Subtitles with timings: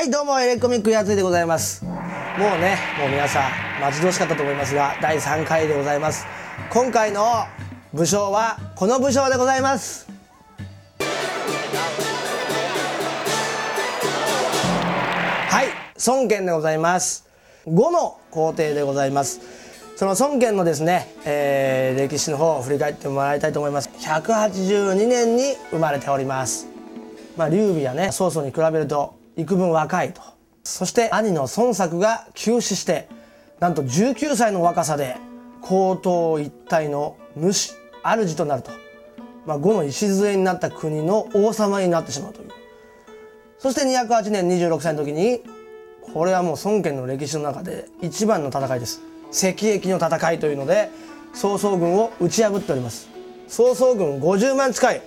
[0.00, 1.84] はいどうもエレコミックやついでございます。
[1.84, 1.94] もう
[2.58, 6.24] ねもう皆さん待ち遠しかったと思いますが第3回でございます。
[6.70, 7.44] 今回の
[7.92, 10.08] 武将はこの武将でございます。
[15.50, 15.66] はい
[16.06, 17.28] 孫権でございます。
[17.66, 19.42] 5の皇帝でございます。
[19.96, 23.90] その孫権のですね、えー歴史の方を振り返ってもらいたいと思います。
[23.98, 26.68] 182年に生まれております。
[27.36, 30.22] まあ劉備やね曹操に比べると幾分若いと。
[30.64, 33.08] そして兄の孫作が急死して
[33.58, 35.16] なんと19歳の若さで
[35.60, 38.70] 皇統一体の主主となると、
[39.46, 42.50] まあ、呉の礎になった国の王様になってしまうという。
[43.58, 45.42] そして208年26歳の時に
[46.00, 49.02] これはもう孫権の歴史の中で一番の戦いです。
[49.30, 50.90] 赤壁の戦いというので
[51.34, 53.08] 曹操軍を打ち破っております。
[53.48, 55.02] 曹操軍50万近い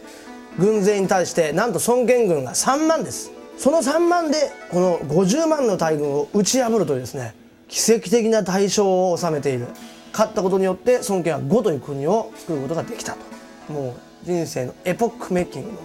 [0.60, 3.32] 軍勢に対してなんと孫権軍が3万です。
[3.58, 7.36] その3万でこの50万の大軍を打ち破るというですね
[7.68, 9.68] 奇跡的な大勝を収めている。
[10.12, 13.74] 勝ったことによって孫権は呉という国を作ることができたと。
[13.74, 15.78] もう人生のエポックメイキングの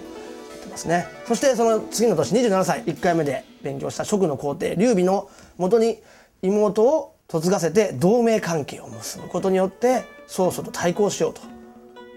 [0.68, 1.06] ますね。
[1.26, 5.98] そしてその次の年27歳1回目で勉強した蜀の皇帝劉備のもとに
[6.42, 11.42] 妹を嫁がせて同盟関係を結ぶことによって曹操と対抗しようと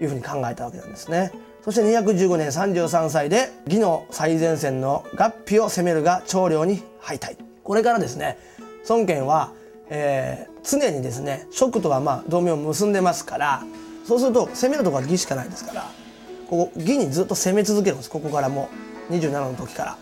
[0.02, 1.32] いうふうに考えたわけなんですね。
[1.64, 7.36] そして215年33歳で義の最前線の合皮を攻めるが長領に敗退。
[7.62, 8.38] これからですね
[8.88, 9.52] 孫権は、
[9.88, 13.64] えー常にですね蜀とはまあ同盟を結んでますから
[14.06, 15.90] そうすると攻めるとこは義しかないですから
[16.48, 18.10] ここ義にずっと攻め続けるんです。
[18.10, 18.68] ここからも
[19.10, 19.98] う27の時から。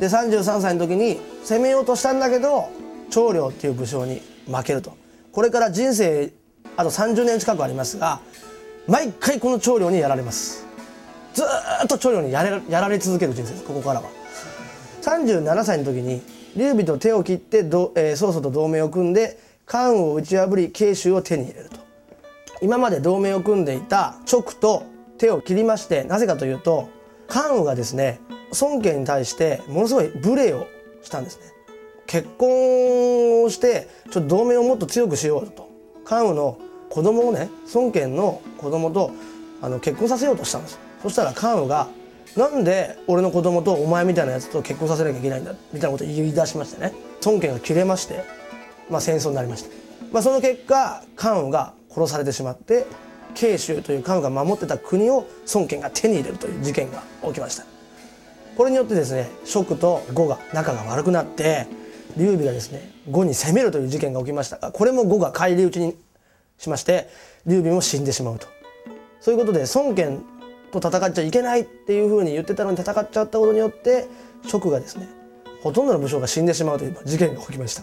[0.00, 2.68] で33歳の時に攻めようとしたんだけど
[3.10, 4.96] 長領っていう武将に負けると。
[5.32, 6.32] これから人生
[6.76, 8.20] あと30年近くありますが
[8.86, 10.67] 毎回この長領にやられます。
[11.38, 11.44] ず
[11.84, 14.08] っと長領にやれやられ続ける人生ですここからは。
[15.02, 16.20] 37歳の時に
[16.56, 21.76] 劉備と手を切ってど、えー曹操と同盟を組んで関羽を打ち破り慶州を手に入れると。
[22.60, 24.82] 今まで同盟を組んでいた蜀と
[25.16, 26.88] 手を切りましてなぜかというと
[27.28, 28.18] 関羽がですね
[28.60, 30.66] 孫権に対してものすごい無礼を
[31.02, 31.44] したんですね。
[32.08, 35.68] 結婚をしてちょっと同盟をもっと強くしようと。
[36.04, 36.58] 関羽の
[36.90, 39.12] 子供をね孫権の子供と
[39.62, 40.87] あの結婚させようとしたんです。
[41.02, 41.88] そしたら関羽が
[42.36, 46.92] なんで俺の子供とお前みたいなやつと結婚させなきゃいけないんだみたいなことを言い出しましてね。
[47.24, 48.22] 孫権が切れまして、
[48.90, 49.70] まあ、戦争になりました、
[50.12, 52.86] まあ、その結果関羽が殺されてしまって
[53.34, 57.64] 慶州という関羽が守ってた国を孫権が手に入れるという事件が起きました。
[58.56, 61.66] これによってですね蜀と呉が仲が悪くなって
[62.16, 65.96] 劉備がですね呉に攻めるという事件が起きましたがこれも呉が返り討ちに
[66.58, 67.08] しまして
[67.46, 68.48] 劉備も死んでしまうと。
[69.20, 70.22] そういうことで孫権
[70.70, 74.06] と戦っちゃいけないっていうふうに言ってたのに戦っちゃったことによって
[74.46, 75.08] 蜀がですね
[75.62, 77.82] ほとんどの武将が死んでしまうという事件が起きました。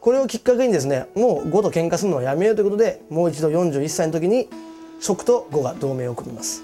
[0.00, 4.50] これをきっかけにですねもう呉と喧嘩するのはやめようということでもう一度41歳の時に
[5.00, 6.62] 蜀と呉が同盟を組みます。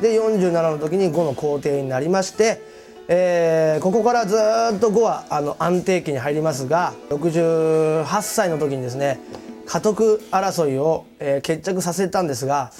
[0.00, 2.62] で47の時に呉の皇帝になりまして、
[3.08, 4.36] えーここからず
[4.76, 9.18] っと呉はあの安定期に入りますが68歳の時にですね
[9.66, 12.72] 家督争いを、えー決着させたんですが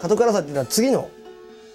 [0.00, 1.10] 家督争いっていうのは次の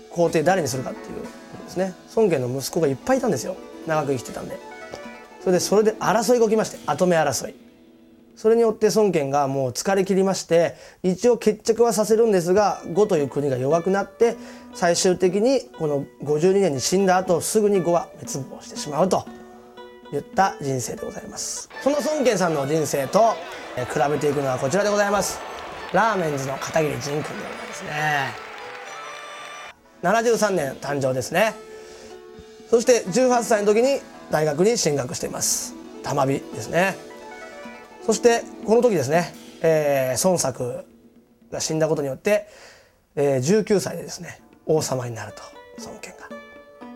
[0.10, 1.28] 皇帝誰にするかっていうこ
[1.58, 1.94] とですね。
[2.16, 3.56] 孫権の息子がいっぱいいたんですよ。
[3.86, 4.58] 長く生きてたんで。
[5.42, 7.56] それでそれで争いが起きまして跡目争い。
[8.36, 14.36] それによって孫権がもう疲れ切りまして一応決着はさせるんですが呉という国が弱くなって
[14.74, 19.26] 最終的にこの52年に死んだ後すぐに呉は滅亡してしまうと
[20.12, 21.70] いった人生でございます。
[21.82, 23.36] その孫権さんの人生と
[23.76, 25.55] 比べていくのはこちらでございます。
[25.94, 28.46] ラーメンズの片桐仁君でございますね。
[30.04, 31.54] 73年誕生ですね。
[32.70, 34.00] そして18歳の時に
[34.32, 35.76] 大学に進学しています。
[36.04, 36.96] 玉美ですね。
[38.06, 40.86] そしてこの時ですね、えー孫作
[41.52, 42.48] が死んだことによって、
[43.16, 45.42] えー19歳でですね王様になると
[45.86, 46.38] 孫権が、ま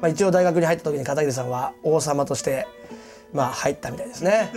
[0.03, 2.67] あ、一応大学に入った時に片桐さんは王様として
[3.33, 4.51] まあ入ったみたいですね。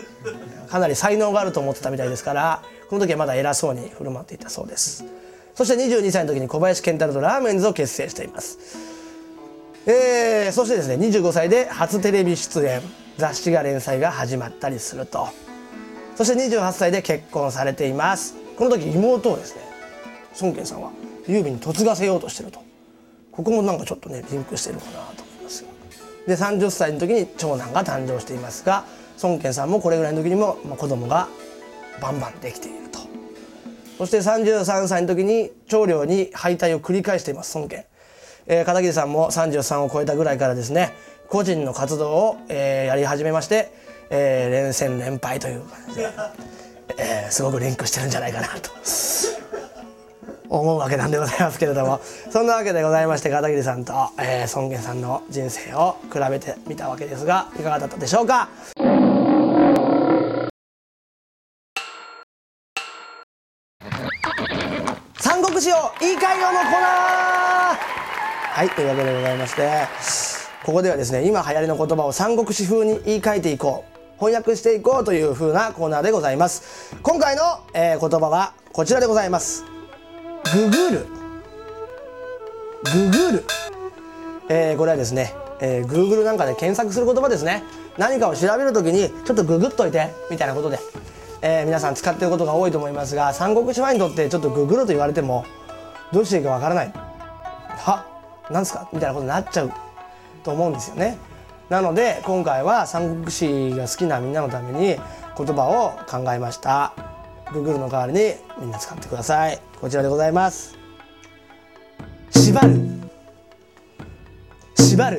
[0.68, 5.04] かなり才能があると思ってたみたいですからこの時はまだ偉そうに振る舞っていたそうです。
[5.54, 8.58] そして22歳の時に小林健太郎とラーメンズを結成しています。
[9.86, 12.80] えーそしてですね25歳で初テレビ出演
[13.18, 15.28] 雑誌が連載が始まったりすると。
[16.16, 18.34] そして28歳で結婚されています。
[18.56, 19.62] この時妹をですね
[20.40, 20.90] 孫権さんは
[21.26, 22.62] 劉備に嫁がせようとしてると。
[23.32, 25.21] ここもなんかちょっとねリンクしてるのかなと。
[26.26, 28.84] で30歳の時に長男が誕生していますが
[29.22, 31.28] 孫権さんもこれぐらいの時にも、まあ、子供が
[32.00, 33.00] バンバンできていると。
[33.98, 37.84] そして33歳の時に長領に敗退を繰り返しています孫権、
[38.46, 40.92] えー片桐さんも33を超えたぐらいからですね
[41.28, 43.72] 個人の活動を、えーやり始めまして、
[44.10, 46.08] えー連戦連敗という感じで、
[46.98, 48.70] えーすごくリンクしてるんじゃないかなと。
[50.58, 52.00] 思うわけなんでございますけれども。
[52.30, 58.48] そんなわけでございまして片桐さんと、えー、孫健さんの人生を比べてみたわけですがいかがだったでしょうか？
[65.18, 67.76] 三国志を言い換えようのコーナー！
[68.54, 69.86] はいというわけでございまして
[70.64, 73.92] ここではですね今流行りの言葉を三国志風に言い換えていこう。
[74.18, 76.94] 翻訳していこうという風なコーナーでございます。
[77.02, 77.42] 今回の、
[77.74, 79.71] えー言葉はこちらでございます。
[80.52, 81.06] ググる。
[82.84, 83.44] ググる、
[84.50, 87.62] えーこれはですね、えー、Google なんかで検索する言葉ですね。
[87.96, 90.78] 何かを調べるときにちょっとググっといてみたいなことで、
[91.40, 95.46] えー皆さん使ってることが多いと思いますが三国志ファンにとってちょっとググると言われても
[96.12, 96.92] どうしていいかわからない。
[96.92, 98.04] は
[98.50, 98.88] なんですか？
[98.92, 99.72] みたいなことになっちゃう
[100.44, 101.16] と思うんですよね。
[101.70, 104.96] なので今回は三国志が好きなみんなのために
[105.38, 106.92] 言葉を考えました。
[107.52, 109.60] ググるの代わりにみんな使ってください。
[109.80, 110.76] こちらでございます。
[112.30, 112.80] 縛る。
[114.76, 115.18] 縛る。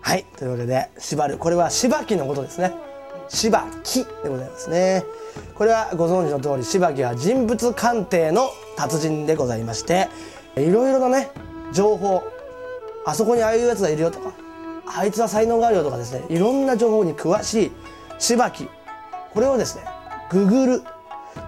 [0.00, 0.24] はい。
[0.38, 1.38] というわけで縛る。
[1.38, 2.72] これは柴木のことですね。
[3.28, 5.04] 柴木でございますね。
[5.54, 10.08] これはご存知の通り柴木は人物鑑定の達人でございまして
[10.56, 11.30] いろいろなね
[11.72, 12.22] 情報
[13.04, 14.32] あそこにああいうやつがいるよとか
[14.86, 17.72] あいつは才能があるよとかですねいろんな情報に詳しい
[18.18, 18.68] 柴木
[19.32, 19.84] これをですね
[20.30, 20.82] ググる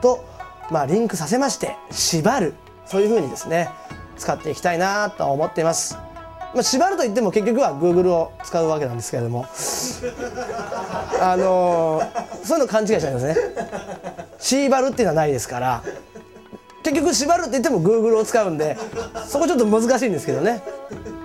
[0.01, 0.25] と、
[0.71, 2.55] まあ、リンクさせまして縛る
[2.87, 3.71] そういうふうにですね
[4.17, 5.97] 使っていきたいなと思っています。
[6.55, 9.47] まあ、縛るといっても結局は Google を使うわけなんですけれども。
[11.21, 13.37] あのーそういうの勘違いしちゃいますね。
[14.39, 15.83] 縛るっていうのはないですから。
[16.83, 18.79] 結局縛るって言っても Google を使うんで
[19.27, 20.63] そこちょっと難しいんですけどね。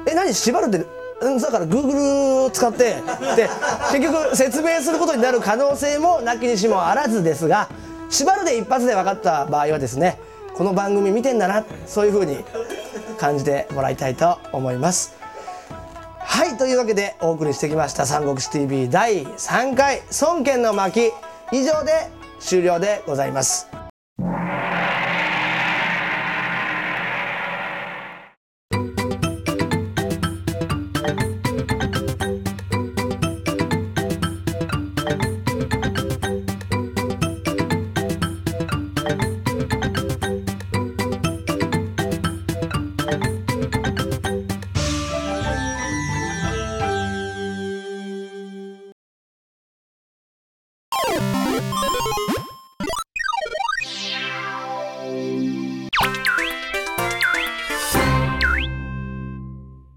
[0.06, 0.34] え何？
[0.34, 0.86] 縛るって
[1.24, 2.96] だから Google を使って
[3.36, 3.50] で
[3.92, 7.70] 結局説明することになる可能性もなきにしもあらずですが
[8.10, 10.20] 縛るで一発で分かった場合はですね
[10.54, 12.38] この番組見てんだなそういうふうに
[13.18, 15.16] 感じてもらいたいと思います。
[16.20, 21.12] はいというわけでお送りしてきました「三国志 TV」第3回「孫権の巻」
[21.52, 22.10] 以上で
[22.40, 23.73] 終了でございます。